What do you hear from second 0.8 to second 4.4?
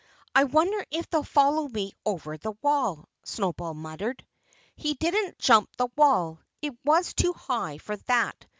if they'll follow me over the wall!" Snowball muttered.